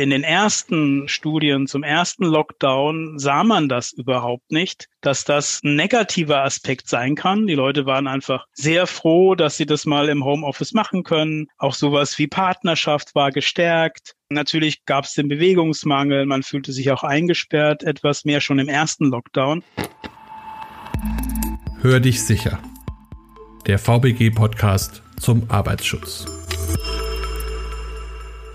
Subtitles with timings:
[0.00, 5.76] In den ersten Studien zum ersten Lockdown sah man das überhaupt nicht, dass das ein
[5.76, 7.46] negativer Aspekt sein kann.
[7.46, 11.48] Die Leute waren einfach sehr froh, dass sie das mal im Homeoffice machen können.
[11.58, 14.14] Auch sowas wie Partnerschaft war gestärkt.
[14.30, 19.10] Natürlich gab es den Bewegungsmangel, man fühlte sich auch eingesperrt, etwas mehr schon im ersten
[19.10, 19.62] Lockdown.
[21.82, 22.58] Hör dich sicher.
[23.66, 26.24] Der VBG-Podcast zum Arbeitsschutz.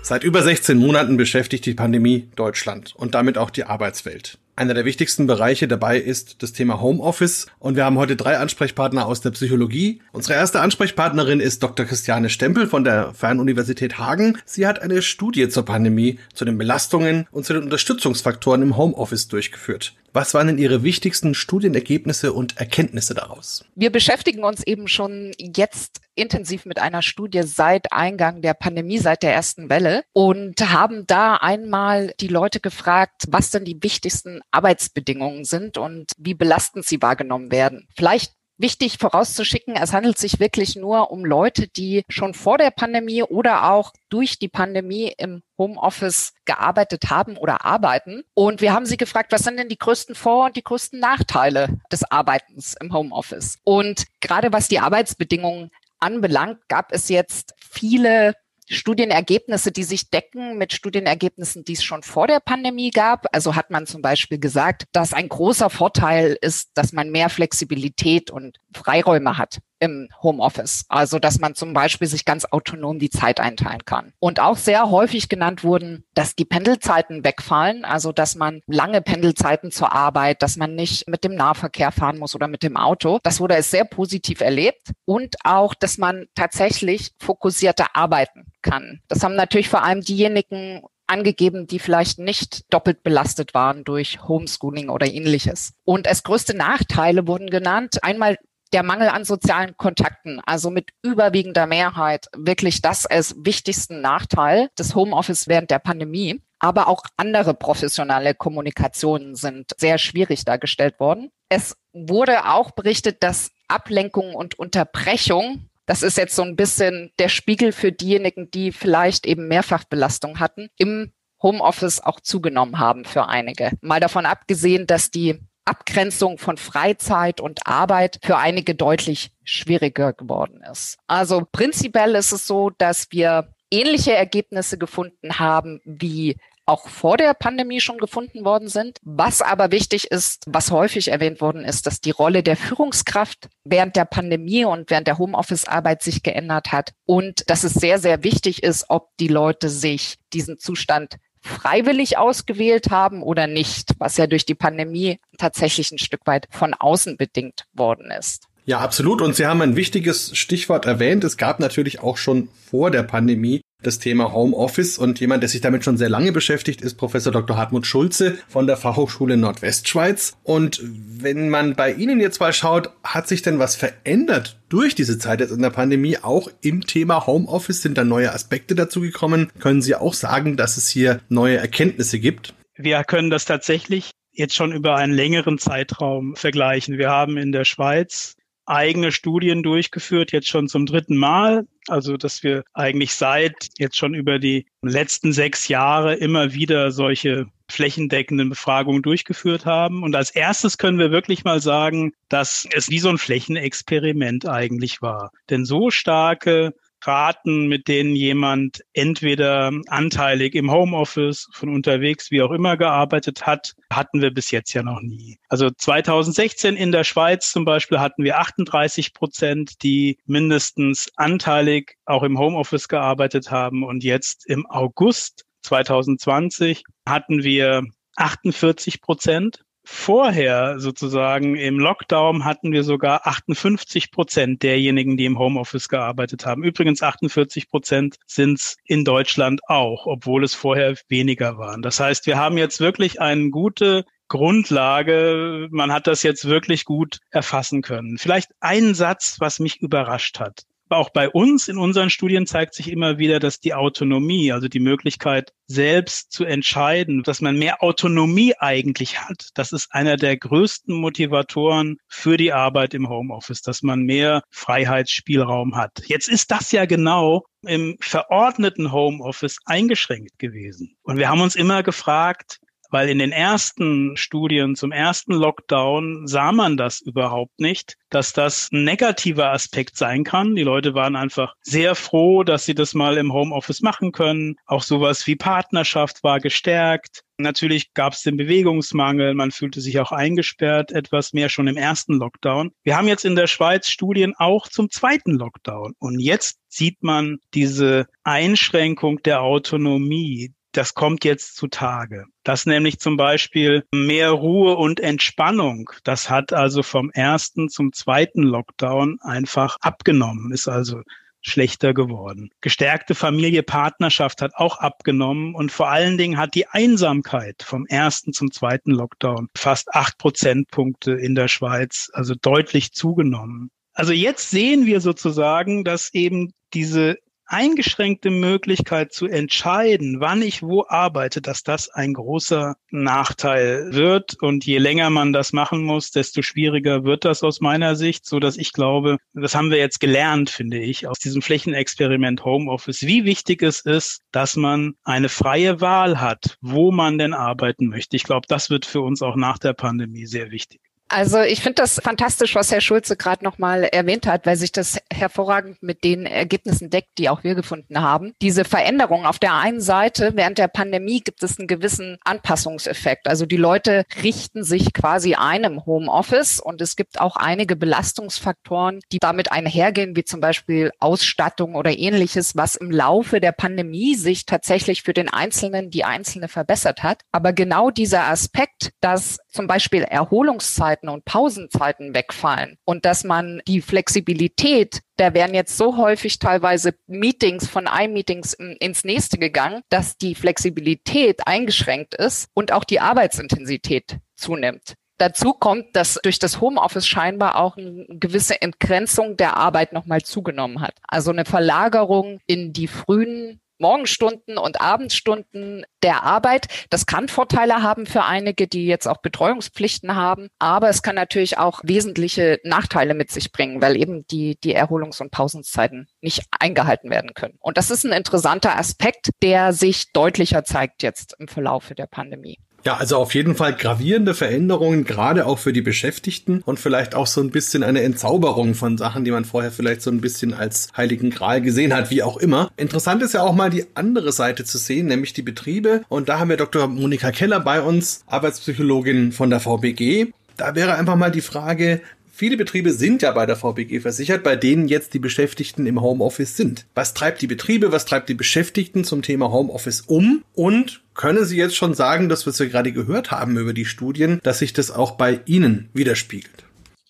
[0.08, 4.38] Seit über 16 Monaten beschäftigt die Pandemie Deutschland und damit auch die Arbeitswelt.
[4.58, 9.04] Einer der wichtigsten Bereiche dabei ist das Thema Homeoffice und wir haben heute drei Ansprechpartner
[9.04, 10.00] aus der Psychologie.
[10.12, 11.84] Unsere erste Ansprechpartnerin ist Dr.
[11.84, 14.38] Christiane Stempel von der Fernuniversität Hagen.
[14.46, 19.28] Sie hat eine Studie zur Pandemie, zu den Belastungen und zu den Unterstützungsfaktoren im Homeoffice
[19.28, 19.94] durchgeführt.
[20.14, 23.66] Was waren denn Ihre wichtigsten Studienergebnisse und Erkenntnisse daraus?
[23.74, 29.22] Wir beschäftigen uns eben schon jetzt intensiv mit einer Studie seit Eingang der Pandemie, seit
[29.22, 35.44] der ersten Welle und haben da einmal die Leute gefragt, was denn die wichtigsten Arbeitsbedingungen
[35.44, 37.88] sind und wie belastend sie wahrgenommen werden.
[37.96, 43.22] Vielleicht Wichtig vorauszuschicken, es handelt sich wirklich nur um Leute, die schon vor der Pandemie
[43.22, 48.22] oder auch durch die Pandemie im Homeoffice gearbeitet haben oder arbeiten.
[48.32, 51.68] Und wir haben sie gefragt, was sind denn die größten Vor- und die größten Nachteile
[51.92, 53.58] des Arbeitens im Homeoffice?
[53.62, 58.32] Und gerade was die Arbeitsbedingungen anbelangt, gab es jetzt viele
[58.68, 63.26] Studienergebnisse, die sich decken mit Studienergebnissen, die es schon vor der Pandemie gab.
[63.32, 68.30] Also hat man zum Beispiel gesagt, dass ein großer Vorteil ist, dass man mehr Flexibilität
[68.30, 70.84] und Freiräume hat im Homeoffice.
[70.88, 74.12] Also, dass man zum Beispiel sich ganz autonom die Zeit einteilen kann.
[74.18, 77.84] Und auch sehr häufig genannt wurden, dass die Pendelzeiten wegfallen.
[77.84, 82.34] Also, dass man lange Pendelzeiten zur Arbeit, dass man nicht mit dem Nahverkehr fahren muss
[82.34, 83.18] oder mit dem Auto.
[83.22, 84.92] Das wurde als sehr positiv erlebt.
[85.04, 89.00] Und auch, dass man tatsächlich fokussierter arbeiten kann.
[89.08, 94.88] Das haben natürlich vor allem diejenigen angegeben, die vielleicht nicht doppelt belastet waren durch Homeschooling
[94.88, 95.74] oder ähnliches.
[95.84, 98.38] Und als größte Nachteile wurden genannt, einmal
[98.72, 104.94] der Mangel an sozialen Kontakten, also mit überwiegender Mehrheit wirklich das als wichtigsten Nachteil des
[104.94, 106.40] Homeoffice während der Pandemie.
[106.58, 111.30] Aber auch andere professionelle Kommunikationen sind sehr schwierig dargestellt worden.
[111.48, 117.28] Es wurde auch berichtet, dass Ablenkung und Unterbrechung das ist jetzt so ein bisschen der
[117.28, 123.70] Spiegel für diejenigen, die vielleicht eben Mehrfachbelastung hatten, im Homeoffice auch zugenommen haben für einige.
[123.80, 130.62] Mal davon abgesehen, dass die Abgrenzung von Freizeit und Arbeit für einige deutlich schwieriger geworden
[130.70, 130.98] ist.
[131.06, 137.32] Also prinzipiell ist es so, dass wir ähnliche Ergebnisse gefunden haben wie auch vor der
[137.32, 138.98] Pandemie schon gefunden worden sind.
[139.02, 143.94] Was aber wichtig ist, was häufig erwähnt worden ist, dass die Rolle der Führungskraft während
[143.94, 148.64] der Pandemie und während der Homeoffice-Arbeit sich geändert hat und dass es sehr, sehr wichtig
[148.64, 151.16] ist, ob die Leute sich diesen Zustand
[151.46, 156.74] freiwillig ausgewählt haben oder nicht, was ja durch die Pandemie tatsächlich ein Stück weit von
[156.74, 158.48] außen bedingt worden ist.
[158.66, 159.22] Ja, absolut.
[159.22, 161.22] Und Sie haben ein wichtiges Stichwort erwähnt.
[161.22, 165.60] Es gab natürlich auch schon vor der Pandemie das Thema Homeoffice und jemand, der sich
[165.60, 167.56] damit schon sehr lange beschäftigt, ist Professor Dr.
[167.56, 170.36] Hartmut Schulze von der Fachhochschule Nordwestschweiz.
[170.42, 175.18] Und wenn man bei Ihnen jetzt mal schaut, hat sich denn was verändert durch diese
[175.18, 176.18] Zeit jetzt in der Pandemie?
[176.18, 179.50] Auch im Thema Homeoffice sind da neue Aspekte dazugekommen.
[179.58, 182.54] Können Sie auch sagen, dass es hier neue Erkenntnisse gibt?
[182.76, 186.98] Wir können das tatsächlich jetzt schon über einen längeren Zeitraum vergleichen.
[186.98, 188.36] Wir haben in der Schweiz
[188.66, 191.66] eigene Studien durchgeführt, jetzt schon zum dritten Mal.
[191.88, 197.46] Also, dass wir eigentlich seit jetzt schon über die letzten sechs Jahre immer wieder solche
[197.68, 200.02] flächendeckenden Befragungen durchgeführt haben.
[200.02, 205.02] Und als erstes können wir wirklich mal sagen, dass es wie so ein Flächenexperiment eigentlich
[205.02, 205.30] war.
[205.50, 212.50] Denn so starke Raten, mit denen jemand entweder anteilig im Homeoffice, von unterwegs, wie auch
[212.50, 215.38] immer gearbeitet hat, hatten wir bis jetzt ja noch nie.
[215.48, 222.22] Also 2016 in der Schweiz zum Beispiel hatten wir 38 Prozent, die mindestens anteilig auch
[222.22, 223.84] im Homeoffice gearbeitet haben.
[223.84, 227.84] Und jetzt im August 2020 hatten wir
[228.16, 235.88] 48 Prozent vorher sozusagen im Lockdown hatten wir sogar 58 Prozent derjenigen, die im Homeoffice
[235.88, 236.64] gearbeitet haben.
[236.64, 241.82] Übrigens 48 Prozent sind es in Deutschland auch, obwohl es vorher weniger waren.
[241.82, 245.68] Das heißt, wir haben jetzt wirklich eine gute Grundlage.
[245.70, 248.18] Man hat das jetzt wirklich gut erfassen können.
[248.18, 250.64] Vielleicht ein Satz, was mich überrascht hat.
[250.88, 254.80] Auch bei uns in unseren Studien zeigt sich immer wieder, dass die Autonomie, also die
[254.80, 259.50] Möglichkeit, selbst zu entscheiden, dass man mehr Autonomie eigentlich hat.
[259.54, 265.76] Das ist einer der größten Motivatoren für die Arbeit im Homeoffice, dass man mehr Freiheitsspielraum
[265.76, 266.02] hat.
[266.06, 270.96] Jetzt ist das ja genau im verordneten Homeoffice eingeschränkt gewesen.
[271.02, 272.60] Und wir haben uns immer gefragt,
[272.90, 278.70] weil in den ersten Studien zum ersten Lockdown sah man das überhaupt nicht, dass das
[278.72, 280.54] ein negativer Aspekt sein kann.
[280.54, 284.56] Die Leute waren einfach sehr froh, dass sie das mal im Homeoffice machen können.
[284.66, 287.22] Auch sowas wie Partnerschaft war gestärkt.
[287.38, 292.14] Natürlich gab es den Bewegungsmangel, man fühlte sich auch eingesperrt, etwas mehr schon im ersten
[292.14, 292.72] Lockdown.
[292.82, 295.92] Wir haben jetzt in der Schweiz Studien auch zum zweiten Lockdown.
[295.98, 302.26] Und jetzt sieht man diese Einschränkung der Autonomie, das kommt jetzt zutage.
[302.44, 308.42] Das nämlich zum Beispiel mehr Ruhe und Entspannung, das hat also vom ersten zum zweiten
[308.42, 311.02] Lockdown einfach abgenommen, ist also
[311.40, 312.50] schlechter geworden.
[312.60, 318.32] Gestärkte Familie, Partnerschaft hat auch abgenommen und vor allen Dingen hat die Einsamkeit vom ersten
[318.32, 323.70] zum zweiten Lockdown fast acht Prozentpunkte in der Schweiz, also deutlich zugenommen.
[323.94, 330.84] Also jetzt sehen wir sozusagen, dass eben diese eingeschränkte Möglichkeit zu entscheiden, wann ich wo
[330.86, 334.36] arbeite, dass das ein großer Nachteil wird.
[334.40, 338.40] Und je länger man das machen muss, desto schwieriger wird das aus meiner Sicht, so
[338.40, 343.24] dass ich glaube, das haben wir jetzt gelernt, finde ich, aus diesem Flächenexperiment Homeoffice, wie
[343.24, 348.16] wichtig es ist, dass man eine freie Wahl hat, wo man denn arbeiten möchte.
[348.16, 350.80] Ich glaube, das wird für uns auch nach der Pandemie sehr wichtig.
[351.08, 354.98] Also ich finde das fantastisch, was Herr Schulze gerade nochmal erwähnt hat, weil sich das
[355.12, 358.34] hervorragend mit den Ergebnissen deckt, die auch wir gefunden haben.
[358.42, 363.28] Diese Veränderung auf der einen Seite, während der Pandemie gibt es einen gewissen Anpassungseffekt.
[363.28, 369.18] Also die Leute richten sich quasi einem Homeoffice und es gibt auch einige Belastungsfaktoren, die
[369.20, 375.02] damit einhergehen, wie zum Beispiel Ausstattung oder ähnliches, was im Laufe der Pandemie sich tatsächlich
[375.04, 377.22] für den Einzelnen, die Einzelne verbessert hat.
[377.30, 383.60] Aber genau dieser Aspekt, dass zum Beispiel Erholungszeit Ruhezeiten und Pausenzeiten wegfallen und dass man
[383.66, 389.80] die Flexibilität da werden jetzt so häufig teilweise Meetings von einem Meetings ins nächste gegangen,
[389.88, 394.92] dass die Flexibilität eingeschränkt ist und auch die Arbeitsintensität zunimmt.
[395.16, 400.82] Dazu kommt, dass durch das Homeoffice scheinbar auch eine gewisse Entgrenzung der Arbeit nochmal zugenommen
[400.82, 400.92] hat.
[401.08, 406.66] Also eine Verlagerung in die frühen Morgenstunden und Abendstunden der Arbeit.
[406.90, 411.58] Das kann Vorteile haben für einige, die jetzt auch Betreuungspflichten haben, aber es kann natürlich
[411.58, 417.10] auch wesentliche Nachteile mit sich bringen, weil eben die, die Erholungs- und Pausenzeiten nicht eingehalten
[417.10, 417.58] werden können.
[417.60, 422.58] Und das ist ein interessanter Aspekt, der sich deutlicher zeigt jetzt im Verlaufe der Pandemie.
[422.86, 427.26] Ja, also auf jeden Fall gravierende Veränderungen, gerade auch für die Beschäftigten und vielleicht auch
[427.26, 430.90] so ein bisschen eine Entzauberung von Sachen, die man vorher vielleicht so ein bisschen als
[430.96, 432.70] heiligen Gral gesehen hat, wie auch immer.
[432.76, 436.02] Interessant ist ja auch mal die andere Seite zu sehen, nämlich die Betriebe.
[436.08, 436.86] Und da haben wir Dr.
[436.86, 440.28] Monika Keller bei uns, Arbeitspsychologin von der VBG.
[440.56, 442.00] Da wäre einfach mal die Frage,
[442.38, 446.54] Viele Betriebe sind ja bei der VBG versichert, bei denen jetzt die Beschäftigten im Homeoffice
[446.54, 446.84] sind.
[446.94, 450.44] Was treibt die Betriebe, was treibt die Beschäftigten zum Thema Homeoffice um?
[450.52, 454.38] Und können Sie jetzt schon sagen, dass was wir gerade gehört haben über die Studien,
[454.42, 456.65] dass sich das auch bei Ihnen widerspiegelt?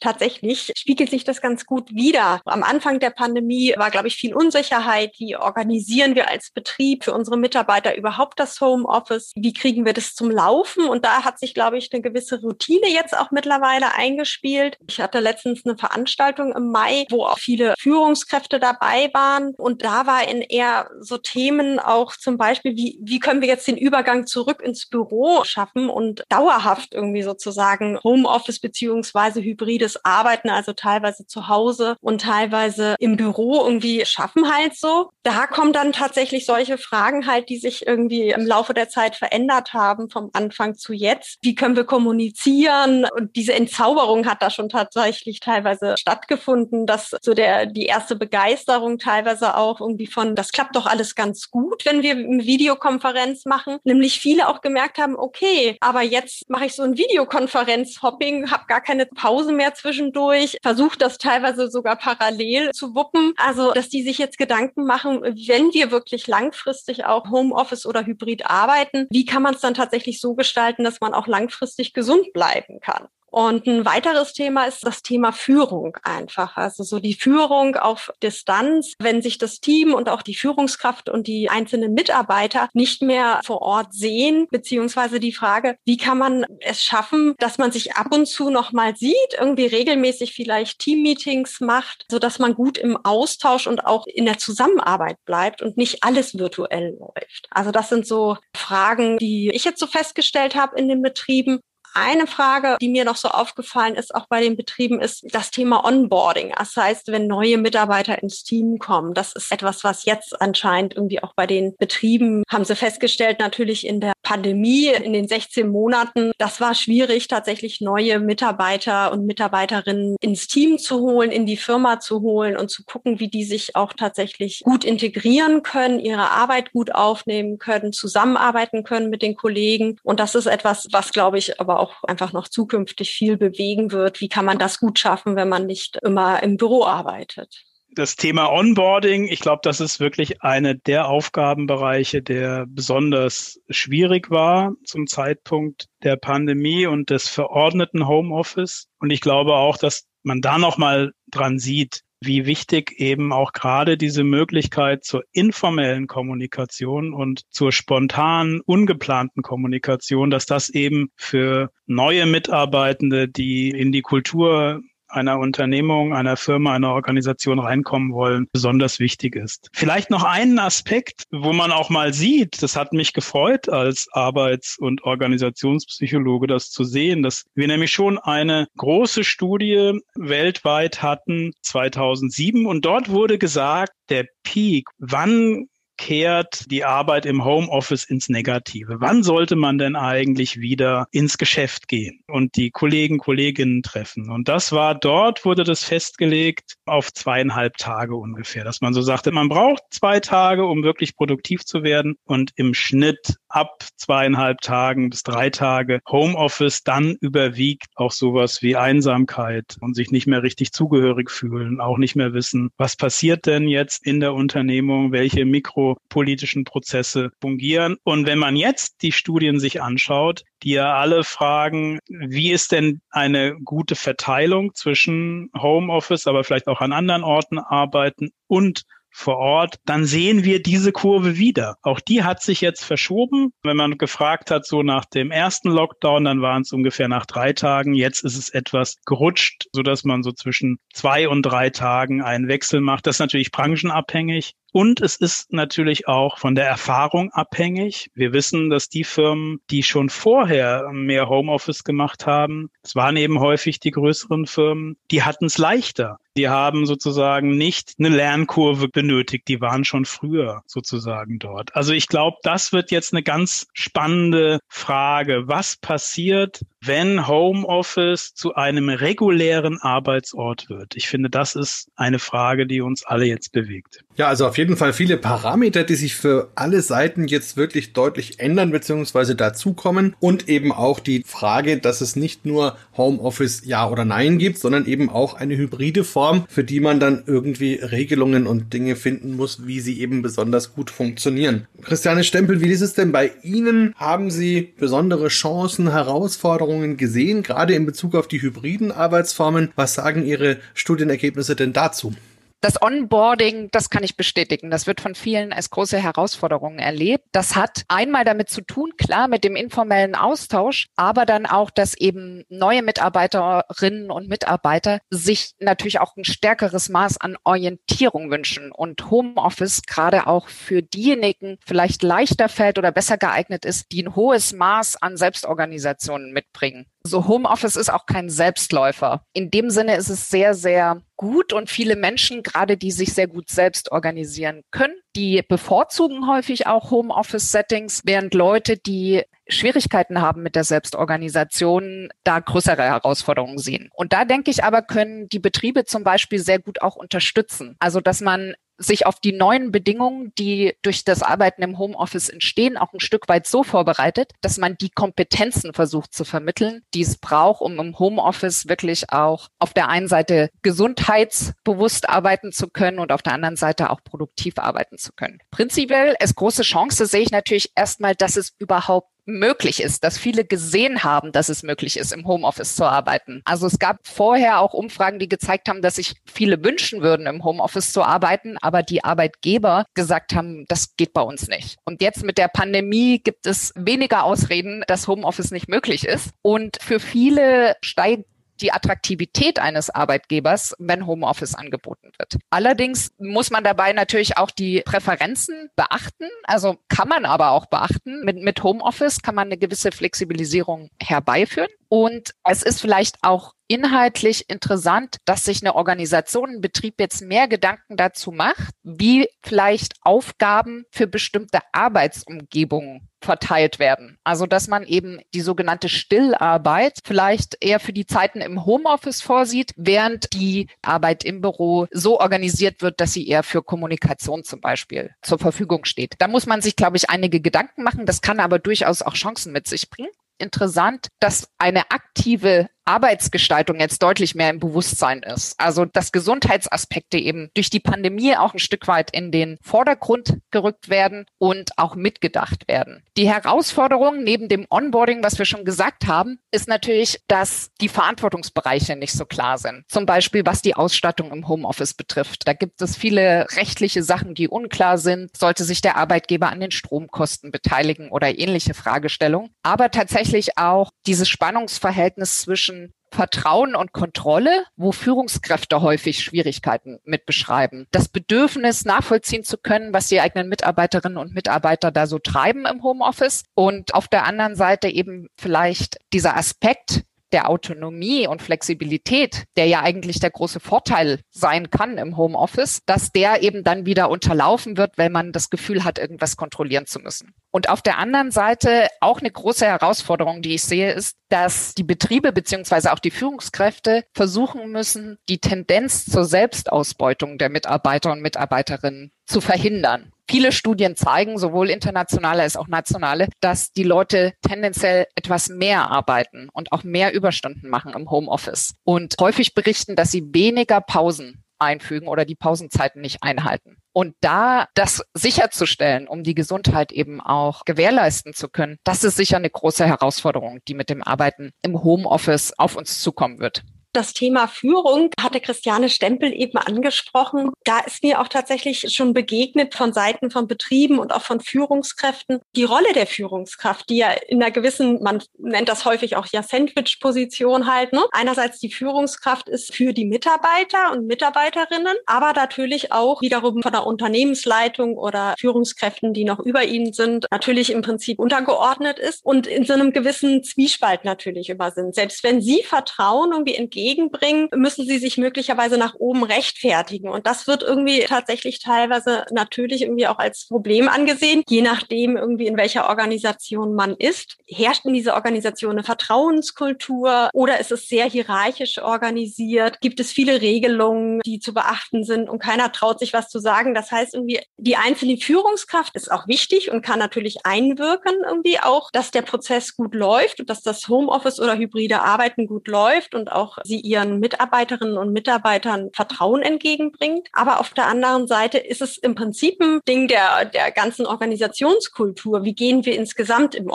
[0.07, 2.41] Tatsächlich spiegelt sich das ganz gut wider.
[2.45, 5.15] Am Anfang der Pandemie war, glaube ich, viel Unsicherheit.
[5.19, 9.33] Wie organisieren wir als Betrieb für unsere Mitarbeiter überhaupt das Homeoffice?
[9.35, 10.89] Wie kriegen wir das zum Laufen?
[10.89, 14.79] Und da hat sich, glaube ich, eine gewisse Routine jetzt auch mittlerweile eingespielt.
[14.89, 19.55] Ich hatte letztens eine Veranstaltung im Mai, wo auch viele Führungskräfte dabei waren.
[19.57, 23.67] Und da war in eher so Themen auch zum Beispiel, wie, wie können wir jetzt
[23.67, 30.51] den Übergang zurück ins Büro schaffen und dauerhaft irgendwie sozusagen Homeoffice beziehungsweise hybride hybrides Arbeiten,
[30.51, 35.11] also teilweise zu Hause und teilweise im Büro irgendwie schaffen halt so.
[35.23, 39.73] Da kommen dann tatsächlich solche Fragen halt, die sich irgendwie im Laufe der Zeit verändert
[39.73, 41.39] haben, vom Anfang zu jetzt.
[41.43, 43.07] Wie können wir kommunizieren?
[43.17, 48.99] Und diese Entzauberung hat da schon tatsächlich teilweise stattgefunden, dass so der, die erste Begeisterung
[48.99, 53.79] teilweise auch irgendwie von, das klappt doch alles ganz gut, wenn wir eine Videokonferenz machen.
[53.85, 58.81] Nämlich viele auch gemerkt haben, okay, aber jetzt mache ich so ein Videokonferenz-Hopping, habe gar
[58.81, 63.33] keine Pause mehr zwischendurch, versucht das teilweise sogar parallel zu wuppen.
[63.37, 68.47] Also, dass die sich jetzt Gedanken machen, wenn wir wirklich langfristig auch Homeoffice oder Hybrid
[68.47, 72.81] arbeiten, wie kann man es dann tatsächlich so gestalten, dass man auch langfristig gesund bleiben
[72.81, 73.09] kann?
[73.31, 76.57] Und ein weiteres Thema ist das Thema Führung einfach.
[76.57, 81.27] Also so die Führung auf Distanz, wenn sich das Team und auch die Führungskraft und
[81.27, 86.83] die einzelnen Mitarbeiter nicht mehr vor Ort sehen, beziehungsweise die Frage, wie kann man es
[86.83, 92.07] schaffen, dass man sich ab und zu noch mal sieht, irgendwie regelmäßig vielleicht Teammeetings macht,
[92.11, 96.39] so dass man gut im Austausch und auch in der Zusammenarbeit bleibt und nicht alles
[96.39, 97.49] virtuell läuft.
[97.51, 101.61] Also das sind so Fragen, die ich jetzt so festgestellt habe in den Betrieben
[101.97, 105.85] eine Frage, die mir noch so aufgefallen ist, auch bei den Betrieben, ist das Thema
[105.85, 106.53] Onboarding.
[106.57, 111.23] Das heißt, wenn neue Mitarbeiter ins Team kommen, das ist etwas, was jetzt anscheinend irgendwie
[111.23, 116.33] auch bei den Betrieben, haben sie festgestellt, natürlich in der Pandemie, in den 16 Monaten,
[116.39, 122.01] das war schwierig, tatsächlich neue Mitarbeiter und Mitarbeiterinnen ins Team zu holen, in die Firma
[122.01, 126.73] zu holen und zu gucken, wie die sich auch tatsächlich gut integrieren können, ihre Arbeit
[126.73, 129.99] gut aufnehmen können, zusammenarbeiten können mit den Kollegen.
[130.03, 133.93] Und das ist etwas, was, glaube ich, aber auch auch einfach noch zukünftig viel bewegen
[133.93, 134.21] wird.
[134.21, 137.65] Wie kann man das gut schaffen, wenn man nicht immer im Büro arbeitet?
[137.97, 144.75] das Thema Onboarding, ich glaube, das ist wirklich eine der Aufgabenbereiche, der besonders schwierig war
[144.85, 148.89] zum Zeitpunkt der Pandemie und des verordneten Homeoffice.
[148.99, 153.53] Und ich glaube auch, dass man da noch mal dran sieht, wie wichtig eben auch
[153.53, 161.71] gerade diese Möglichkeit zur informellen Kommunikation und zur spontanen, ungeplanten Kommunikation, dass das eben für
[161.87, 168.99] neue Mitarbeitende, die in die Kultur einer Unternehmung, einer Firma, einer Organisation reinkommen wollen, besonders
[168.99, 169.69] wichtig ist.
[169.73, 174.79] Vielleicht noch einen Aspekt, wo man auch mal sieht, das hat mich gefreut als Arbeits-
[174.79, 182.67] und Organisationspsychologe, das zu sehen, dass wir nämlich schon eine große Studie weltweit hatten 2007
[182.67, 188.97] und dort wurde gesagt, der Peak, wann kehrt die Arbeit im Homeoffice ins Negative?
[189.01, 194.31] Wann sollte man denn eigentlich wieder ins Geschäft gehen und die Kollegen, Kolleginnen treffen?
[194.31, 199.33] Und das war dort, wurde das festgelegt auf zweieinhalb Tage ungefähr, dass man so sagte,
[199.33, 205.11] man braucht zwei Tage, um wirklich produktiv zu werden und im Schnitt ab zweieinhalb Tagen
[205.11, 210.73] bis drei Tage Homeoffice, dann überwiegt auch sowas wie Einsamkeit und sich nicht mehr richtig
[210.73, 215.45] zugehörig fühlen, auch nicht mehr wissen, was passiert denn jetzt in der Unternehmung, welche
[215.87, 217.97] mikropolitischen Prozesse fungieren.
[218.05, 223.01] Und wenn man jetzt die Studien sich anschaut, die ja alle fragen, wie ist denn
[223.11, 228.85] eine gute Verteilung zwischen Homeoffice, aber vielleicht auch an anderen Orten arbeiten und
[229.17, 231.77] vor Ort, dann sehen wir diese Kurve wieder.
[231.81, 233.51] Auch die hat sich jetzt verschoben.
[233.63, 237.55] Wenn man gefragt hat, so nach dem ersten Lockdown, dann waren es ungefähr nach drei
[237.55, 237.95] Tagen.
[237.95, 242.47] Jetzt ist es etwas gerutscht, so dass man so zwischen zwei und drei Tagen einen
[242.47, 243.07] Wechsel macht.
[243.07, 244.53] Das ist natürlich branchenabhängig.
[244.77, 248.11] Und es ist natürlich auch von der Erfahrung abhängig.
[248.13, 253.41] Wir wissen, dass die Firmen, die schon vorher mehr Homeoffice gemacht haben, es waren eben
[253.41, 256.19] häufig die größeren Firmen, die hatten es leichter.
[256.37, 261.75] Die haben sozusagen nicht eine Lernkurve benötigt, die waren schon früher sozusagen dort.
[261.75, 265.45] Also ich glaube, das wird jetzt eine ganz spannende Frage.
[265.47, 270.95] Was passiert, wenn Homeoffice zu einem regulären Arbeitsort wird?
[270.95, 274.05] Ich finde, das ist eine Frage, die uns alle jetzt bewegt.
[274.17, 278.41] Ja, also auf jeden Fall viele Parameter, die sich für alle Seiten jetzt wirklich deutlich
[278.41, 279.35] ändern bzw.
[279.35, 284.59] dazukommen und eben auch die Frage, dass es nicht nur Homeoffice ja oder nein gibt,
[284.59, 289.37] sondern eben auch eine hybride Form, für die man dann irgendwie Regelungen und Dinge finden
[289.37, 291.67] muss, wie sie eben besonders gut funktionieren.
[291.83, 293.95] Christiane Stempel, wie ist es denn bei Ihnen?
[293.97, 299.71] Haben Sie besondere Chancen, Herausforderungen gesehen, gerade in Bezug auf die hybriden Arbeitsformen?
[299.77, 302.15] Was sagen Ihre Studienergebnisse denn dazu?
[302.63, 304.71] Das Onboarding, das kann ich bestätigen.
[304.71, 307.25] Das wird von vielen als große Herausforderung erlebt.
[307.33, 311.95] Das hat einmal damit zu tun, klar, mit dem informellen Austausch, aber dann auch, dass
[311.95, 319.11] eben neue Mitarbeiterinnen und Mitarbeiter sich natürlich auch ein stärkeres Maß an Orientierung wünschen und
[319.11, 324.55] Homeoffice gerade auch für diejenigen vielleicht leichter fällt oder besser geeignet ist, die ein hohes
[324.55, 326.87] Maß an Selbstorganisationen mitbringen.
[327.07, 329.23] So Homeoffice ist auch kein Selbstläufer.
[329.33, 333.27] In dem Sinne ist es sehr, sehr gut und viele Menschen, gerade die sich sehr
[333.27, 340.57] gut selbst organisieren können, die bevorzugen häufig auch Homeoffice-Settings, während Leute, die Schwierigkeiten haben mit
[340.57, 343.89] der Selbstorganisation, da größere Herausforderungen sehen.
[343.95, 347.77] Und da denke ich aber, können die Betriebe zum Beispiel sehr gut auch unterstützen.
[347.79, 352.77] Also, dass man sich auf die neuen Bedingungen, die durch das Arbeiten im Homeoffice entstehen,
[352.77, 357.19] auch ein Stück weit so vorbereitet, dass man die Kompetenzen versucht zu vermitteln, die es
[357.19, 363.13] braucht, um im Homeoffice wirklich auch auf der einen Seite gesundheitsbewusst arbeiten zu können und
[363.13, 365.39] auf der anderen Seite auch produktiv arbeiten zu können.
[365.51, 370.45] Prinzipiell als große Chance sehe ich natürlich erstmal, dass es überhaupt möglich ist, dass viele
[370.45, 373.43] gesehen haben, dass es möglich ist, im Homeoffice zu arbeiten.
[373.45, 377.45] Also es gab vorher auch Umfragen, die gezeigt haben, dass sich viele wünschen würden, im
[377.45, 381.77] Homeoffice zu arbeiten, aber die Arbeitgeber gesagt haben, das geht bei uns nicht.
[381.85, 386.31] Und jetzt mit der Pandemie gibt es weniger Ausreden, dass Homeoffice nicht möglich ist.
[386.43, 388.25] Und für viele steigt
[388.61, 392.37] die Attraktivität eines Arbeitgebers, wenn Homeoffice angeboten wird.
[392.51, 396.29] Allerdings muss man dabei natürlich auch die Präferenzen beachten.
[396.45, 398.25] Also kann man aber auch beachten.
[398.25, 401.69] Mit, mit Homeoffice kann man eine gewisse Flexibilisierung herbeiführen.
[401.89, 407.49] Und es ist vielleicht auch inhaltlich interessant, dass sich eine Organisation, ein Betrieb jetzt mehr
[407.49, 414.19] Gedanken dazu macht, wie vielleicht Aufgaben für bestimmte Arbeitsumgebungen verteilt werden.
[414.23, 419.73] Also, dass man eben die sogenannte Stillarbeit vielleicht eher für die Zeiten im Homeoffice vorsieht,
[419.77, 425.11] während die Arbeit im Büro so organisiert wird, dass sie eher für Kommunikation zum Beispiel
[425.23, 426.15] zur Verfügung steht.
[426.19, 428.07] Da muss man sich, glaube ich, einige Gedanken machen.
[428.07, 434.03] Das kann aber durchaus auch Chancen mit sich bringen interessant, dass eine aktive Arbeitsgestaltung jetzt
[434.03, 435.59] deutlich mehr im Bewusstsein ist.
[435.59, 440.89] Also dass Gesundheitsaspekte eben durch die Pandemie auch ein Stück weit in den Vordergrund gerückt
[440.89, 443.03] werden und auch mitgedacht werden.
[443.17, 448.97] Die Herausforderung neben dem Onboarding, was wir schon gesagt haben, ist natürlich, dass die Verantwortungsbereiche
[448.97, 449.85] nicht so klar sind.
[449.89, 452.47] Zum Beispiel, was die Ausstattung im Homeoffice betrifft.
[452.47, 455.37] Da gibt es viele rechtliche Sachen, die unklar sind.
[455.37, 459.51] Sollte sich der Arbeitgeber an den Stromkosten beteiligen oder ähnliche Fragestellungen.
[459.63, 462.47] Aber tatsächlich auch dieses Spannungsverhältnis
[462.77, 467.87] zwischen Vertrauen und Kontrolle, wo Führungskräfte häufig Schwierigkeiten mit beschreiben.
[467.91, 472.83] Das Bedürfnis nachvollziehen zu können, was die eigenen Mitarbeiterinnen und Mitarbeiter da so treiben im
[472.83, 473.45] Homeoffice.
[473.55, 479.83] Und auf der anderen Seite eben vielleicht dieser Aspekt, der Autonomie und Flexibilität, der ja
[479.83, 484.97] eigentlich der große Vorteil sein kann im Homeoffice, dass der eben dann wieder unterlaufen wird,
[484.97, 487.35] wenn man das Gefühl hat, irgendwas kontrollieren zu müssen.
[487.51, 491.85] Und auf der anderen Seite auch eine große Herausforderung, die ich sehe, ist, dass die
[491.85, 499.11] Betriebe beziehungsweise auch die Führungskräfte versuchen müssen, die Tendenz zur Selbstausbeutung der Mitarbeiter und Mitarbeiterinnen
[499.25, 500.13] zu verhindern.
[500.29, 506.49] Viele Studien zeigen, sowohl internationale als auch nationale, dass die Leute tendenziell etwas mehr arbeiten
[506.53, 512.09] und auch mehr Überstunden machen im Homeoffice und häufig berichten, dass sie weniger Pausen einfügen
[512.09, 513.77] oder die Pausenzeiten nicht einhalten.
[513.93, 519.37] Und da das sicherzustellen, um die Gesundheit eben auch gewährleisten zu können, das ist sicher
[519.37, 523.65] eine große Herausforderung, die mit dem Arbeiten im Homeoffice auf uns zukommen wird.
[523.97, 527.49] Das Thema Führung hatte Christiane Stempel eben angesprochen.
[527.65, 532.41] Da ist mir auch tatsächlich schon begegnet von Seiten von Betrieben und auch von Führungskräften.
[532.57, 536.43] Die Rolle der Führungskraft, die ja in einer gewissen, man nennt das häufig auch ja
[536.43, 537.95] Sandwich-Position halt.
[537.95, 538.05] Ne?
[538.13, 543.87] Einerseits die Führungskraft ist für die Mitarbeiter und Mitarbeiterinnen, aber natürlich auch wiederum von der
[543.87, 549.65] Unternehmensleitung oder Führungskräften, die noch über ihnen sind, natürlich im Prinzip untergeordnet ist und in
[549.65, 551.95] so einem gewissen Zwiespalt natürlich über sind.
[551.95, 557.09] Selbst wenn sie Vertrauen irgendwie entgegen entgegenbringen, müssen sie sich möglicherweise nach oben rechtfertigen.
[557.09, 562.47] Und das wird irgendwie tatsächlich teilweise natürlich irgendwie auch als Problem angesehen, je nachdem irgendwie
[562.47, 564.37] in welcher Organisation man ist.
[564.49, 569.81] Herrscht in dieser Organisation eine Vertrauenskultur oder ist es sehr hierarchisch organisiert?
[569.81, 573.75] Gibt es viele Regelungen, die zu beachten sind und keiner traut sich was zu sagen?
[573.75, 578.91] Das heißt irgendwie, die einzelne Führungskraft ist auch wichtig und kann natürlich einwirken irgendwie auch,
[578.91, 583.31] dass der Prozess gut läuft und dass das Homeoffice oder hybride Arbeiten gut läuft und
[583.31, 587.29] auch sie ihren Mitarbeiterinnen und Mitarbeitern Vertrauen entgegenbringt.
[587.33, 592.45] Aber auf der anderen Seite ist es im Prinzip ein Ding der, der ganzen Organisationskultur.
[592.45, 593.71] Wie gehen wir insgesamt im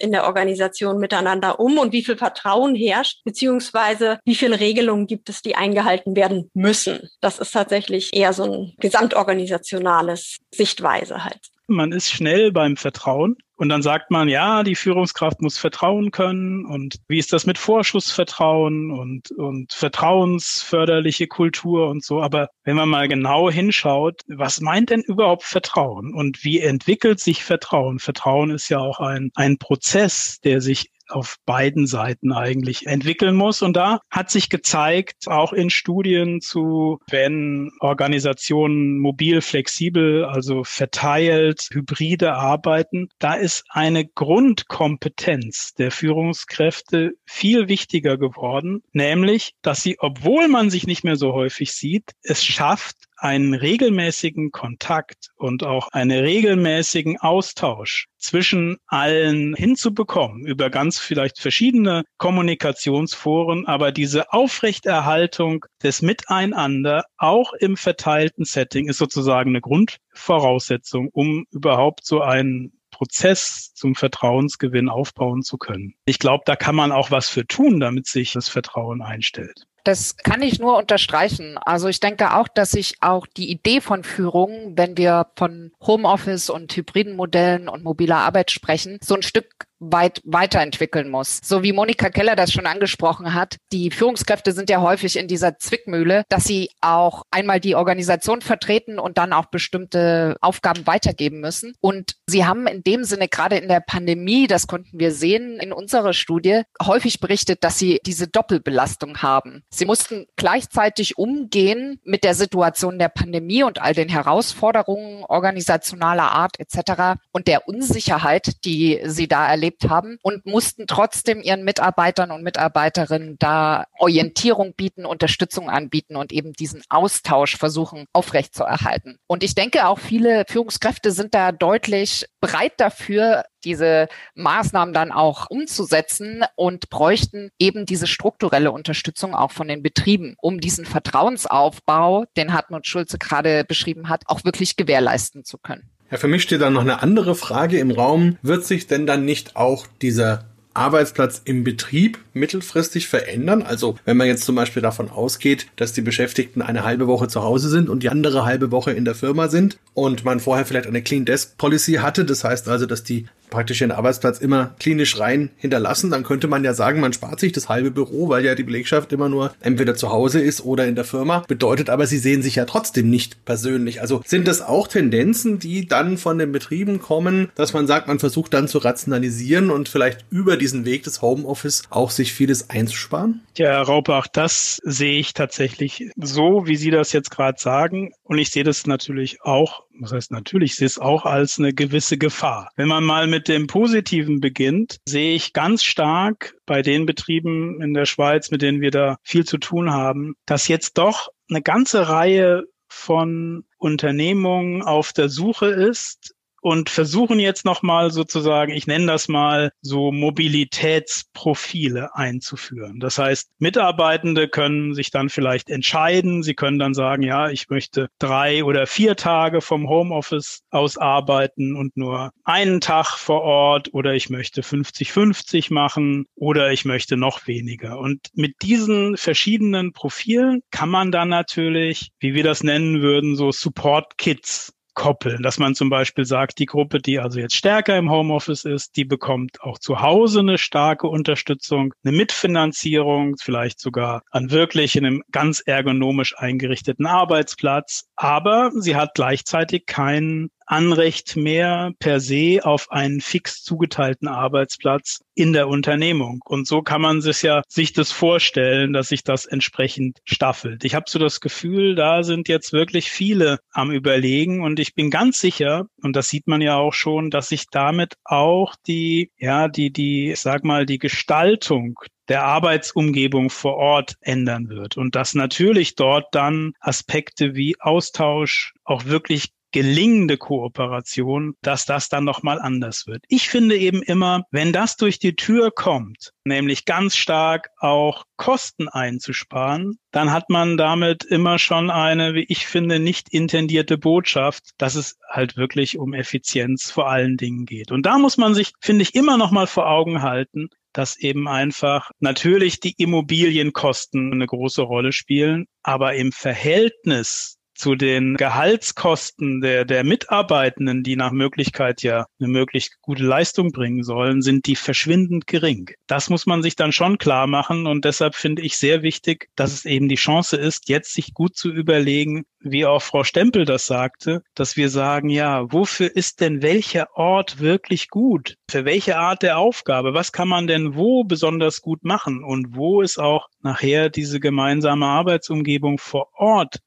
[0.00, 5.28] in der Organisation miteinander um und wie viel Vertrauen herrscht, beziehungsweise wie viele Regelungen gibt
[5.28, 7.08] es, die eingehalten werden müssen.
[7.20, 11.40] Das ist tatsächlich eher so ein gesamtorganisationales Sichtweise halt.
[11.68, 16.64] Man ist schnell beim Vertrauen und dann sagt man, ja, die Führungskraft muss vertrauen können
[16.64, 22.22] und wie ist das mit Vorschussvertrauen und, und vertrauensförderliche Kultur und so.
[22.22, 27.42] Aber wenn man mal genau hinschaut, was meint denn überhaupt Vertrauen und wie entwickelt sich
[27.42, 27.98] Vertrauen?
[27.98, 33.62] Vertrauen ist ja auch ein, ein Prozess, der sich auf beiden Seiten eigentlich entwickeln muss.
[33.62, 41.68] Und da hat sich gezeigt, auch in Studien zu, wenn Organisationen mobil, flexibel, also verteilt,
[41.72, 50.48] hybride arbeiten, da ist eine Grundkompetenz der Führungskräfte viel wichtiger geworden, nämlich, dass sie, obwohl
[50.48, 56.18] man sich nicht mehr so häufig sieht, es schafft, einen regelmäßigen Kontakt und auch einen
[56.18, 67.04] regelmäßigen Austausch zwischen allen hinzubekommen über ganz vielleicht verschiedene Kommunikationsforen, aber diese Aufrechterhaltung des Miteinander
[67.16, 74.88] auch im verteilten Setting ist sozusagen eine Grundvoraussetzung, um überhaupt so einen Prozess zum Vertrauensgewinn
[74.88, 75.94] aufbauen zu können.
[76.06, 79.66] Ich glaube, da kann man auch was für tun, damit sich das Vertrauen einstellt.
[79.86, 81.58] Das kann ich nur unterstreichen.
[81.58, 86.50] Also ich denke auch, dass sich auch die Idee von Führung, wenn wir von Homeoffice
[86.50, 91.40] und hybriden Modellen und mobiler Arbeit sprechen, so ein Stück weit weiterentwickeln muss.
[91.42, 95.58] So wie Monika Keller das schon angesprochen hat, die Führungskräfte sind ja häufig in dieser
[95.58, 101.74] Zwickmühle, dass sie auch einmal die Organisation vertreten und dann auch bestimmte Aufgaben weitergeben müssen.
[101.80, 105.72] Und sie haben in dem Sinne gerade in der Pandemie, das konnten wir sehen in
[105.72, 109.62] unserer Studie, häufig berichtet, dass sie diese Doppelbelastung haben.
[109.70, 116.58] Sie mussten gleichzeitig umgehen mit der Situation der Pandemie und all den Herausforderungen organisationaler Art
[116.58, 117.20] etc.
[117.32, 122.42] und der Unsicherheit, die sie da erleben erlebt haben und mussten trotzdem ihren Mitarbeitern und
[122.42, 129.18] Mitarbeiterinnen da Orientierung bieten, Unterstützung anbieten und eben diesen Austausch versuchen aufrechtzuerhalten.
[129.26, 135.50] Und ich denke auch viele Führungskräfte sind da deutlich bereit dafür, diese Maßnahmen dann auch
[135.50, 142.52] umzusetzen und bräuchten eben diese strukturelle Unterstützung auch von den Betrieben, um diesen Vertrauensaufbau, den
[142.52, 145.90] Hartmut Schulze gerade beschrieben hat, auch wirklich gewährleisten zu können.
[146.10, 148.38] Ja, für mich steht dann noch eine andere Frage im Raum.
[148.42, 150.44] Wird sich denn dann nicht auch dieser
[150.76, 153.62] Arbeitsplatz im Betrieb mittelfristig verändern?
[153.62, 157.42] Also wenn man jetzt zum Beispiel davon ausgeht, dass die Beschäftigten eine halbe Woche zu
[157.42, 160.86] Hause sind und die andere halbe Woche in der Firma sind und man vorher vielleicht
[160.86, 165.18] eine Clean Desk Policy hatte, das heißt also, dass die praktisch ihren Arbeitsplatz immer klinisch
[165.18, 168.54] rein hinterlassen, dann könnte man ja sagen, man spart sich das halbe Büro, weil ja
[168.54, 171.44] die Belegschaft immer nur entweder zu Hause ist oder in der Firma.
[171.48, 174.00] Bedeutet aber, sie sehen sich ja trotzdem nicht persönlich.
[174.00, 178.18] Also sind das auch Tendenzen, die dann von den Betrieben kommen, dass man sagt, man
[178.18, 183.40] versucht dann zu rationalisieren und vielleicht über diesen Weg des Homeoffice auch sich vieles einzusparen?
[183.56, 188.12] Ja, Herr Raubach, das sehe ich tatsächlich so, wie Sie das jetzt gerade sagen.
[188.24, 191.72] Und ich sehe das natürlich auch was heißt natürlich, ich sehe es auch als eine
[191.72, 192.70] gewisse Gefahr.
[192.76, 197.94] Wenn man mal mit dem Positiven beginnt, sehe ich ganz stark bei den Betrieben in
[197.94, 202.08] der Schweiz, mit denen wir da viel zu tun haben, dass jetzt doch eine ganze
[202.08, 206.35] Reihe von Unternehmungen auf der Suche ist,
[206.66, 212.98] und versuchen jetzt nochmal sozusagen, ich nenne das mal so Mobilitätsprofile einzuführen.
[212.98, 216.42] Das heißt, Mitarbeitende können sich dann vielleicht entscheiden.
[216.42, 221.76] Sie können dann sagen, ja, ich möchte drei oder vier Tage vom Homeoffice aus arbeiten
[221.76, 227.46] und nur einen Tag vor Ort oder ich möchte 50-50 machen oder ich möchte noch
[227.46, 228.00] weniger.
[228.00, 233.52] Und mit diesen verschiedenen Profilen kann man dann natürlich, wie wir das nennen würden, so
[233.52, 238.10] Support Kits koppeln, dass man zum Beispiel sagt, die Gruppe, die also jetzt stärker im
[238.10, 244.50] Homeoffice ist, die bekommt auch zu Hause eine starke Unterstützung, eine Mitfinanzierung, vielleicht sogar an
[244.50, 248.06] wirklich einem ganz ergonomisch eingerichteten Arbeitsplatz.
[248.16, 255.52] Aber sie hat gleichzeitig keinen Anrecht mehr per se auf einen fix zugeteilten Arbeitsplatz in
[255.52, 256.40] der Unternehmung.
[256.44, 260.84] Und so kann man sich ja sich das vorstellen, dass sich das entsprechend staffelt.
[260.84, 265.10] Ich habe so das Gefühl, da sind jetzt wirklich viele am Überlegen und ich bin
[265.10, 269.68] ganz sicher, und das sieht man ja auch schon, dass sich damit auch die, ja,
[269.68, 271.98] die, die, ich sag mal, die Gestaltung
[272.28, 279.04] der Arbeitsumgebung vor Ort ändern wird und dass natürlich dort dann Aspekte wie Austausch, auch
[279.04, 283.24] wirklich gelingende Kooperation, dass das dann nochmal anders wird.
[283.28, 288.88] Ich finde eben immer, wenn das durch die Tür kommt, nämlich ganz stark auch Kosten
[288.88, 294.94] einzusparen, dann hat man damit immer schon eine, wie ich finde, nicht intendierte Botschaft, dass
[294.94, 297.92] es halt wirklich um Effizienz vor allen Dingen geht.
[297.92, 301.46] Und da muss man sich, finde ich, immer noch mal vor Augen halten, dass eben
[301.46, 309.84] einfach natürlich die Immobilienkosten eine große Rolle spielen, aber im Verhältnis zu den Gehaltskosten der,
[309.84, 315.46] der Mitarbeitenden, die nach Möglichkeit ja eine möglichst gute Leistung bringen sollen, sind die verschwindend
[315.46, 315.90] gering.
[316.06, 319.72] Das muss man sich dann schon klar machen und deshalb finde ich sehr wichtig, dass
[319.72, 323.86] es eben die Chance ist, jetzt sich gut zu überlegen, wie auch Frau Stempel das
[323.86, 328.56] sagte, dass wir sagen, ja, wofür ist denn welcher Ort wirklich gut?
[328.70, 330.14] Für welche Art der Aufgabe?
[330.14, 332.42] Was kann man denn wo besonders gut machen?
[332.42, 336.80] Und wo ist auch nachher diese gemeinsame Arbeitsumgebung vor Ort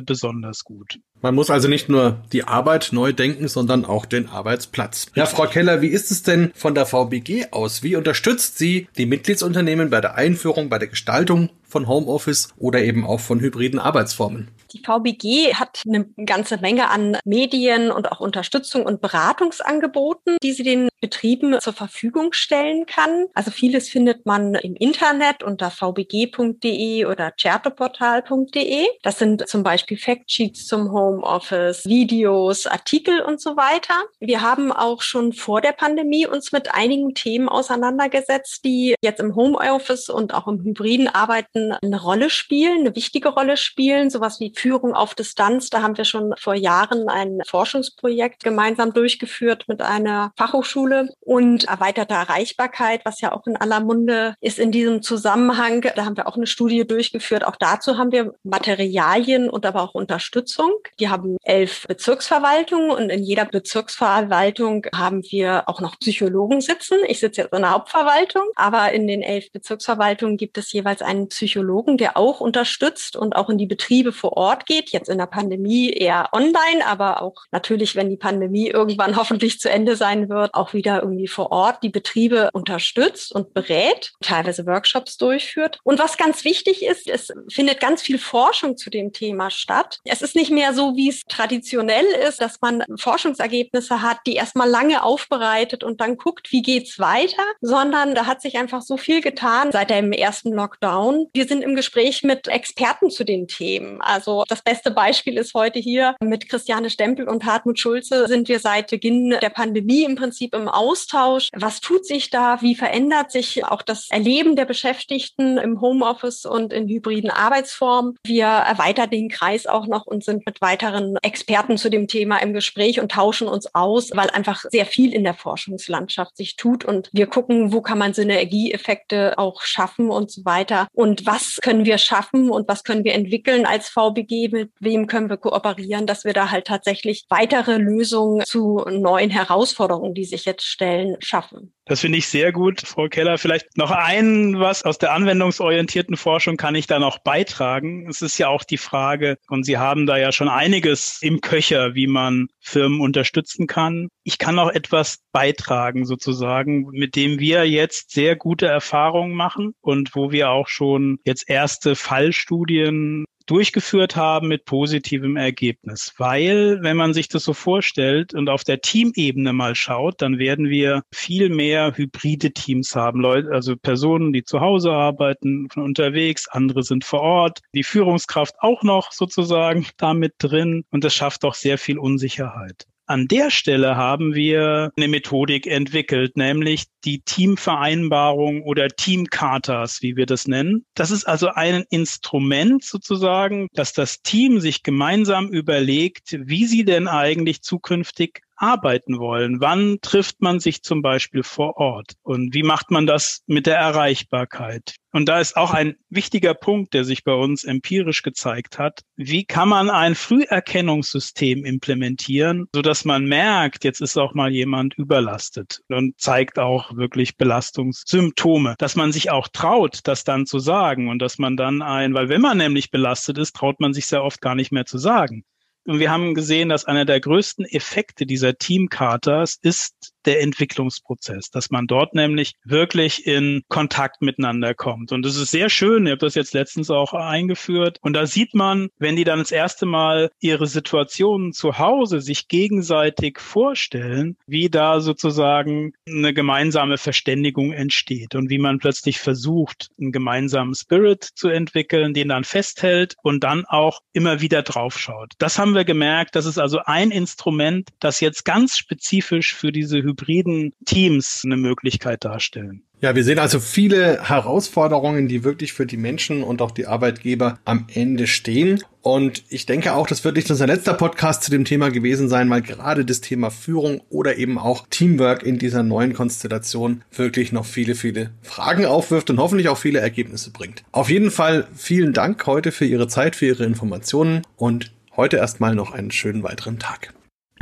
[0.00, 1.00] besonders gut.
[1.20, 5.06] Man muss also nicht nur die Arbeit neu denken, sondern auch den Arbeitsplatz.
[5.14, 7.82] Ja, Frau Keller, wie ist es denn von der VBG aus?
[7.82, 13.04] Wie unterstützt sie die Mitgliedsunternehmen bei der Einführung, bei der Gestaltung von Homeoffice oder eben
[13.04, 14.50] auch von hybriden Arbeitsformen?
[14.72, 20.62] Die VBG hat eine ganze Menge an Medien und auch Unterstützung und Beratungsangeboten, die sie
[20.62, 23.26] den Betrieben zur Verfügung stellen kann.
[23.34, 28.86] Also vieles findet man im Internet unter vbg.de oder certoportal.de.
[29.02, 33.94] Das sind zum Beispiel Factsheets zum Homeoffice, Videos, Artikel und so weiter.
[34.20, 39.34] Wir haben auch schon vor der Pandemie uns mit einigen Themen auseinandergesetzt, die jetzt im
[39.34, 44.10] Homeoffice und auch im hybriden Arbeiten eine Rolle spielen, eine wichtige Rolle spielen.
[44.10, 45.70] Sowas wie Führung auf Distanz.
[45.70, 52.14] Da haben wir schon vor Jahren ein Forschungsprojekt gemeinsam durchgeführt mit einer Fachhochschule und erweiterte
[52.14, 55.82] Erreichbarkeit, was ja auch in aller Munde ist in diesem Zusammenhang.
[55.94, 57.44] Da haben wir auch eine Studie durchgeführt.
[57.44, 60.72] Auch dazu haben wir Materialien und aber auch Unterstützung.
[60.98, 66.98] Die haben elf Bezirksverwaltungen und in jeder Bezirksverwaltung haben wir auch noch Psychologen sitzen.
[67.06, 71.28] Ich sitze jetzt in der Hauptverwaltung, aber in den elf Bezirksverwaltungen gibt es jeweils einen
[71.28, 71.51] Psychologen,
[71.96, 74.90] der auch unterstützt und auch in die Betriebe vor Ort geht.
[74.90, 79.70] Jetzt in der Pandemie eher online, aber auch natürlich, wenn die Pandemie irgendwann hoffentlich zu
[79.70, 85.16] Ende sein wird, auch wieder irgendwie vor Ort die Betriebe unterstützt und berät, teilweise Workshops
[85.16, 85.78] durchführt.
[85.84, 89.98] Und was ganz wichtig ist, es findet ganz viel Forschung zu dem Thema statt.
[90.04, 94.68] Es ist nicht mehr so, wie es traditionell ist, dass man Forschungsergebnisse hat, die erstmal
[94.68, 99.20] lange aufbereitet und dann guckt, wie geht's weiter, sondern da hat sich einfach so viel
[99.20, 101.26] getan seit dem ersten Lockdown.
[101.32, 104.00] Wir sind im Gespräch mit Experten zu den Themen.
[104.00, 108.60] Also das beste Beispiel ist heute hier mit Christiane Stempel und Hartmut Schulze sind wir
[108.60, 111.48] seit Beginn der Pandemie im Prinzip im Austausch.
[111.54, 112.62] Was tut sich da?
[112.62, 118.16] Wie verändert sich auch das Erleben der Beschäftigten im Homeoffice und in hybriden Arbeitsformen?
[118.24, 122.52] Wir erweitern den Kreis auch noch und sind mit weiteren Experten zu dem Thema im
[122.52, 127.10] Gespräch und tauschen uns aus, weil einfach sehr viel in der Forschungslandschaft sich tut und
[127.12, 130.88] wir gucken, wo kann man Synergieeffekte auch schaffen und so weiter.
[130.92, 134.48] Und was können wir schaffen und was können wir entwickeln als VBG?
[134.52, 140.12] Mit wem können wir kooperieren, dass wir da halt tatsächlich weitere Lösungen zu neuen Herausforderungen,
[140.12, 141.72] die sich jetzt stellen, schaffen?
[141.86, 143.38] Das finde ich sehr gut, Frau Keller.
[143.38, 148.06] Vielleicht noch ein was aus der anwendungsorientierten Forschung kann ich da noch beitragen.
[148.08, 151.94] Es ist ja auch die Frage, und Sie haben da ja schon einiges im Köcher,
[151.94, 154.08] wie man Firmen unterstützen kann.
[154.22, 160.14] Ich kann auch etwas beitragen sozusagen, mit dem wir jetzt sehr gute Erfahrungen machen und
[160.14, 166.14] wo wir auch schon jetzt erste Fallstudien durchgeführt haben mit positivem Ergebnis.
[166.18, 170.68] Weil, wenn man sich das so vorstellt und auf der Teamebene mal schaut, dann werden
[170.68, 173.20] wir viel mehr hybride Teams haben.
[173.20, 177.60] Leute, also Personen, die zu Hause arbeiten, von unterwegs, andere sind vor Ort.
[177.74, 180.84] Die Führungskraft auch noch sozusagen damit drin.
[180.90, 182.86] Und das schafft auch sehr viel Unsicherheit.
[183.06, 190.26] An der Stelle haben wir eine Methodik entwickelt, nämlich die Teamvereinbarung oder Teamchartas, wie wir
[190.26, 190.84] das nennen.
[190.94, 197.08] Das ist also ein Instrument sozusagen, dass das Team sich gemeinsam überlegt, wie sie denn
[197.08, 199.60] eigentlich zukünftig arbeiten wollen.
[199.60, 202.12] Wann trifft man sich zum Beispiel vor Ort?
[202.22, 204.94] Und wie macht man das mit der Erreichbarkeit?
[205.14, 209.00] Und da ist auch ein wichtiger Punkt, der sich bei uns empirisch gezeigt hat.
[209.16, 214.94] Wie kann man ein Früherkennungssystem implementieren, so dass man merkt, jetzt ist auch mal jemand
[214.94, 221.08] überlastet und zeigt auch wirklich Belastungssymptome, dass man sich auch traut, das dann zu sagen
[221.08, 224.24] und dass man dann ein, weil wenn man nämlich belastet ist, traut man sich sehr
[224.24, 225.44] oft gar nicht mehr zu sagen.
[225.84, 231.70] Und wir haben gesehen, dass einer der größten Effekte dieser Teamchartas ist der Entwicklungsprozess, dass
[231.70, 235.12] man dort nämlich wirklich in Kontakt miteinander kommt.
[235.12, 236.06] Und das ist sehr schön.
[236.06, 237.98] Ich habe das jetzt letztens auch eingeführt.
[238.02, 242.48] Und da sieht man, wenn die dann das erste Mal ihre Situationen zu Hause sich
[242.48, 250.12] gegenseitig vorstellen, wie da sozusagen eine gemeinsame Verständigung entsteht und wie man plötzlich versucht, einen
[250.12, 255.32] gemeinsamen Spirit zu entwickeln, den dann festhält und dann auch immer wieder draufschaut.
[255.38, 256.36] Das haben wir gemerkt.
[256.36, 262.24] Das ist also ein Instrument, das jetzt ganz spezifisch für diese hybriden Teams eine Möglichkeit
[262.24, 262.82] darstellen.
[263.02, 267.58] Ja, wir sehen also viele Herausforderungen, die wirklich für die Menschen und auch die Arbeitgeber
[267.64, 268.80] am Ende stehen.
[269.00, 272.48] Und ich denke auch, das wird nicht unser letzter Podcast zu dem Thema gewesen sein,
[272.48, 277.64] weil gerade das Thema Führung oder eben auch Teamwork in dieser neuen Konstellation wirklich noch
[277.64, 280.84] viele, viele Fragen aufwirft und hoffentlich auch viele Ergebnisse bringt.
[280.92, 285.74] Auf jeden Fall vielen Dank heute für Ihre Zeit, für Ihre Informationen und heute erstmal
[285.74, 287.12] noch einen schönen weiteren Tag.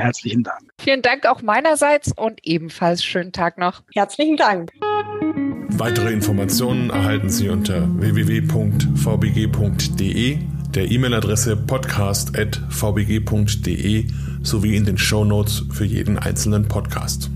[0.00, 0.72] Herzlichen Dank.
[0.80, 3.82] Vielen Dank auch meinerseits und ebenfalls schönen Tag noch.
[3.92, 4.72] Herzlichen Dank.
[5.72, 8.88] Weitere Informationen erhalten Sie unter www.vbg.de,
[10.74, 14.06] der E-Mail-Adresse podcast.vbg.de
[14.42, 17.30] sowie in den Show Notes für jeden einzelnen Podcast.